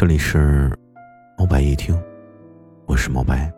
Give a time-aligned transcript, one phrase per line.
[0.00, 0.72] 这里是
[1.36, 1.94] 猫白夜听，
[2.86, 3.52] 我是猫白，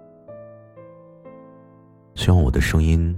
[2.16, 3.16] 希望我的声音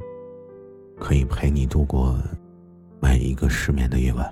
[1.00, 2.18] 可以陪你度过
[3.00, 4.30] 每一个失眠的夜晚。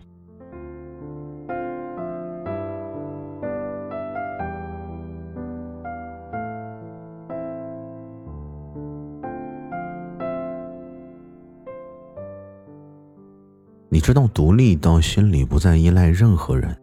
[13.88, 16.76] 你知道独立到心里不再依赖任何人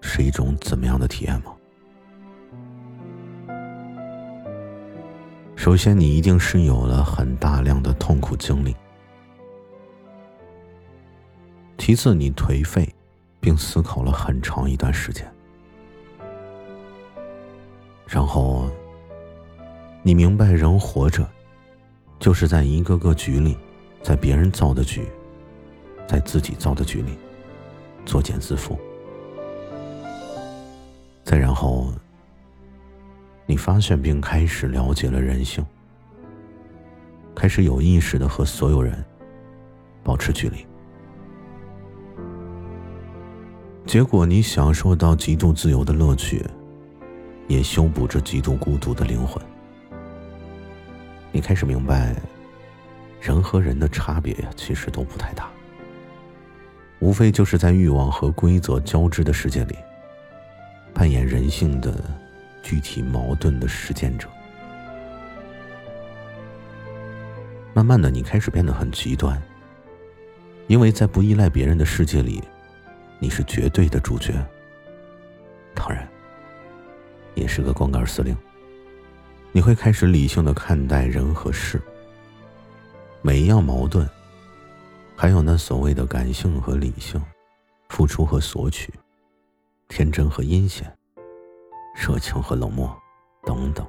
[0.00, 1.54] 是一种怎么样的体验吗？
[5.56, 8.72] 首先，你一定是有了很大量的痛苦经历；
[11.76, 12.88] 其次，你颓废，
[13.40, 15.24] 并思考了很长一段时间；
[18.06, 18.70] 然后，
[20.02, 21.28] 你明白人活着
[22.18, 23.56] 就是在一个个局里，
[24.02, 25.06] 在别人造的局。
[26.06, 27.18] 在自己造的局里
[28.06, 28.78] 作茧自缚，
[31.28, 31.92] 再然后，
[33.44, 35.62] 你发现并开始了解了人性，
[37.34, 39.04] 开始有意识的和所有人
[40.02, 40.66] 保持距离，
[43.84, 46.42] 结果你享受到极度自由的乐趣，
[47.46, 49.38] 也修补着极度孤独的灵魂。
[51.30, 52.16] 你开始明白，
[53.20, 55.50] 人和人的差别呀，其实都不太大。
[57.00, 59.76] 无非就是在欲望和规则交织的世界里，
[60.98, 61.94] 扮演人性的
[62.60, 64.28] 具体矛盾的实践者。
[67.72, 69.40] 慢慢的，你开始变得很极端，
[70.66, 72.42] 因为在不依赖别人的世界里，
[73.20, 74.44] 你是绝对的主角。
[75.72, 76.08] 当然，
[77.36, 78.36] 也是个光杆司令。
[79.52, 81.80] 你会开始理性的看待人和事，
[83.22, 84.08] 每一样矛盾。
[85.14, 87.22] 还有那所谓的感性和理性，
[87.88, 88.92] 付出和索取，
[89.88, 90.86] 天真和阴险，
[91.96, 92.94] 热情和冷漠，
[93.44, 93.86] 等等，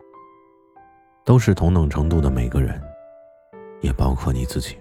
[1.25, 2.81] 都是同等程度的每个人，
[3.81, 4.77] 也包括你自己。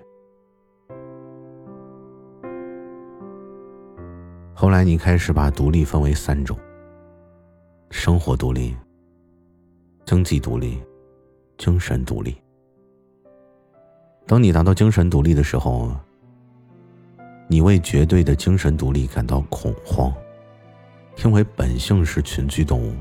[4.54, 6.56] 后来你开始把独立分为三种：
[7.90, 8.74] 生活独立、
[10.04, 10.82] 经济独立、
[11.58, 12.40] 精神独立。
[14.26, 15.90] 当你达到精神独立的时候。
[17.50, 20.12] 你为绝对的精神独立感到恐慌，
[21.24, 22.94] 因为本性是群居动物，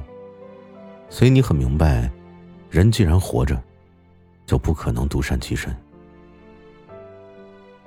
[1.09, 2.09] 所以你很明白，
[2.69, 3.61] 人既然活着，
[4.45, 5.75] 就不可能独善其身。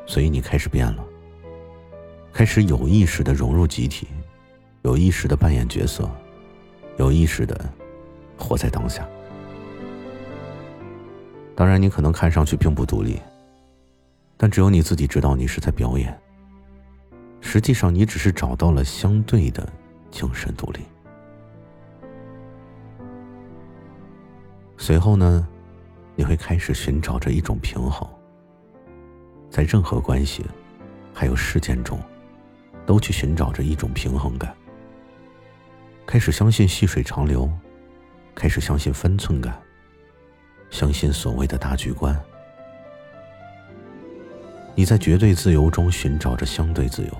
[0.07, 1.05] 所以你开始变了，
[2.33, 4.07] 开始有意识的融入集体，
[4.83, 6.09] 有意识的扮演角色，
[6.97, 7.69] 有意识的
[8.39, 9.07] 活在当下。
[11.57, 13.21] 当然，你可能看上去并不独立，
[14.37, 16.17] 但只有你自己知道，你是在表演。
[17.41, 19.69] 实际上，你只是找到了相对的
[20.11, 20.81] 精神独立。
[24.77, 25.47] 随后呢，
[26.17, 28.09] 你会开始寻找着一种平衡，
[29.51, 30.45] 在任何关系，
[31.15, 32.01] 还有事件中，
[32.87, 34.55] 都去寻找着一种平衡感。
[36.07, 37.49] 开始相信细水长流，
[38.35, 39.57] 开始相信分寸感，
[40.71, 42.19] 相信所谓的大局观。
[44.75, 47.17] 你在绝对自由中寻找着相对自由。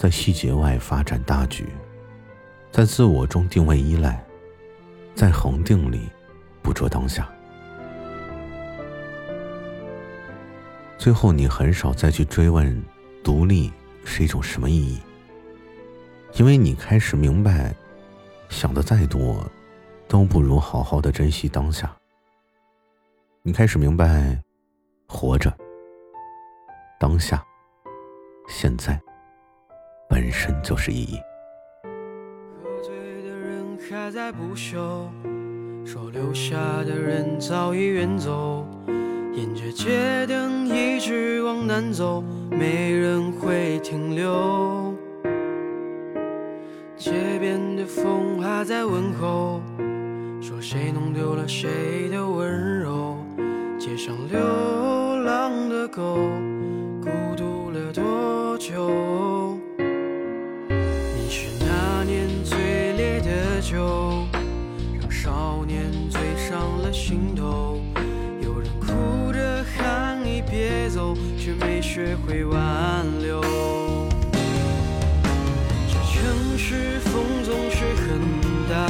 [0.00, 1.66] 在细节外发展大局，
[2.72, 4.24] 在自我中定位依赖，
[5.14, 6.08] 在恒定里
[6.62, 7.30] 捕捉当下。
[10.96, 12.82] 最后，你很少再去追问
[13.22, 13.70] 独立
[14.02, 14.98] 是一种什么意义，
[16.32, 17.74] 因为你开始明白，
[18.48, 19.46] 想的再多，
[20.08, 21.94] 都不如好好的珍惜当下。
[23.42, 24.42] 你开始明白，
[25.06, 25.54] 活着，
[26.98, 27.44] 当下，
[28.48, 28.98] 现在。
[30.10, 31.20] 本身就是意义。
[32.60, 35.08] 喝醉的人还在不休，
[35.84, 38.66] 说留下的人早已远走。
[39.32, 44.92] 沿着街灯一直往南走，没人会停留。
[46.96, 49.62] 街边的风还在问候，
[50.42, 53.16] 说谁弄丢了谁的温柔。
[53.78, 54.38] 街上流
[55.22, 56.28] 浪的狗，
[71.38, 73.40] 却没学会挽留。
[75.88, 78.20] 这城市风总是很
[78.68, 78.86] 大，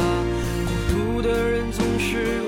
[0.88, 2.39] 孤独的人总是